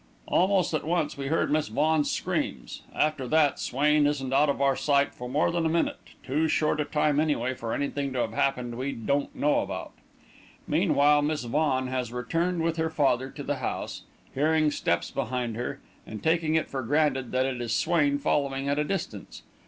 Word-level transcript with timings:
"Almost 0.25 0.73
at 0.73 0.83
once 0.83 1.15
we 1.15 1.27
heard 1.27 1.51
Miss 1.51 1.67
Vaughan's 1.67 2.09
screams. 2.09 2.81
After 2.91 3.27
that, 3.27 3.59
Swain 3.59 4.07
isn't 4.07 4.33
out 4.33 4.49
of 4.49 4.59
our 4.59 4.75
sight 4.75 5.13
for 5.13 5.29
more 5.29 5.51
than 5.51 5.63
a 5.63 5.69
minute 5.69 5.99
too 6.23 6.47
short 6.47 6.81
a 6.81 6.85
time, 6.85 7.19
anyway, 7.19 7.53
for 7.53 7.71
anything 7.71 8.11
to 8.13 8.19
have 8.21 8.33
happened 8.33 8.79
we 8.79 8.93
don't 8.93 9.35
know 9.35 9.59
about. 9.59 9.91
"Meanwhile, 10.67 11.21
Miss 11.21 11.43
Vaughan 11.43 11.85
has 11.85 12.11
returned 12.11 12.63
with 12.63 12.77
her 12.77 12.89
father 12.89 13.29
to 13.29 13.43
the 13.43 13.57
house, 13.57 14.01
hearing 14.33 14.71
steps 14.71 15.11
behind 15.11 15.55
her 15.55 15.79
and 16.07 16.23
taking 16.23 16.55
it 16.55 16.67
for 16.67 16.81
granted 16.81 17.31
that 17.33 17.45
it 17.45 17.61
is 17.61 17.71
Swain 17.71 18.17
following 18.17 18.67
at 18.67 18.79
a 18.79 18.83
distance. 18.83 19.43